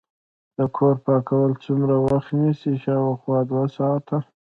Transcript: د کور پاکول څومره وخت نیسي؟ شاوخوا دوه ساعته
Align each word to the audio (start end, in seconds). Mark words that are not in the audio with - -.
د 0.57 0.59
کور 0.75 0.95
پاکول 1.05 1.51
څومره 1.63 1.95
وخت 2.07 2.29
نیسي؟ 2.41 2.73
شاوخوا 2.83 3.39
دوه 3.49 3.65
ساعته 3.77 4.17